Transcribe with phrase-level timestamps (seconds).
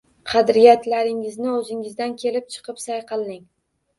[0.29, 3.45] Qadriyatlaringizni o’zingizdan kelib chiqib sayqallang